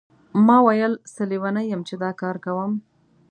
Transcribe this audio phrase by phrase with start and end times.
[0.45, 2.71] ما ویل څه لیونی یم چې دا کار کوم.